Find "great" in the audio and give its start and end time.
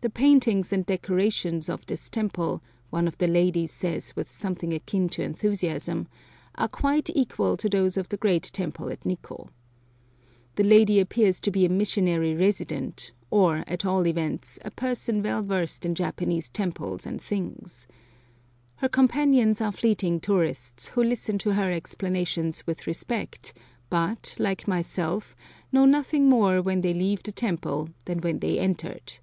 8.16-8.44